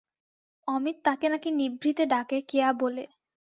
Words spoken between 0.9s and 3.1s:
তাকে নাকি নিভৃতে ডাকে কেয়া বলে।